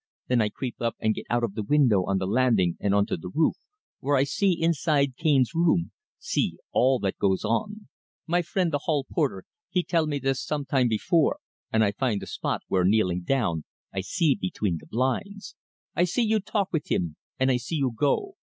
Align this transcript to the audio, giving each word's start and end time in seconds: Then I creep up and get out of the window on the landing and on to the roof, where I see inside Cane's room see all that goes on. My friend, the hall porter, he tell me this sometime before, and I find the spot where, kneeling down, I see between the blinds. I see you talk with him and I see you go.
Then 0.29 0.41
I 0.41 0.49
creep 0.49 0.77
up 0.81 0.95
and 0.99 1.13
get 1.13 1.27
out 1.29 1.43
of 1.43 1.53
the 1.53 1.61
window 1.61 2.05
on 2.05 2.17
the 2.17 2.25
landing 2.25 2.75
and 2.79 2.91
on 2.95 3.05
to 3.05 3.17
the 3.17 3.29
roof, 3.29 3.53
where 3.99 4.15
I 4.15 4.23
see 4.23 4.59
inside 4.59 5.15
Cane's 5.15 5.53
room 5.53 5.91
see 6.17 6.57
all 6.71 6.97
that 7.01 7.19
goes 7.19 7.45
on. 7.45 7.87
My 8.25 8.41
friend, 8.41 8.73
the 8.73 8.79
hall 8.79 9.05
porter, 9.07 9.43
he 9.69 9.83
tell 9.83 10.07
me 10.07 10.17
this 10.17 10.43
sometime 10.43 10.87
before, 10.87 11.37
and 11.71 11.83
I 11.83 11.91
find 11.91 12.19
the 12.19 12.25
spot 12.25 12.63
where, 12.67 12.83
kneeling 12.83 13.21
down, 13.21 13.63
I 13.93 14.01
see 14.01 14.33
between 14.33 14.77
the 14.79 14.87
blinds. 14.87 15.55
I 15.95 16.05
see 16.05 16.23
you 16.23 16.39
talk 16.39 16.73
with 16.73 16.89
him 16.91 17.15
and 17.39 17.51
I 17.51 17.57
see 17.57 17.75
you 17.75 17.91
go. 17.95 18.37